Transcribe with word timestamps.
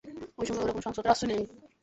এই 0.39 0.45
সময়ে 0.47 0.63
ওরা 0.63 0.73
কোনো 0.73 0.83
সহিংসতার 0.83 1.13
আশ্রয় 1.13 1.27
নেয় 1.29 1.41
না। 1.41 1.45